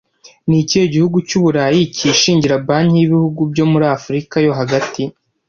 Ni 0.47 0.57
ikihe 0.63 0.85
gihugu 0.93 1.17
cy'Uburayi 1.27 1.81
cyishingira 1.95 2.63
Banki 2.67 2.93
y'ibihugu 2.97 3.41
byo 3.51 3.65
muri 3.71 3.85
Afurika 3.97 4.35
yo 4.45 4.51
hagati 4.59 5.01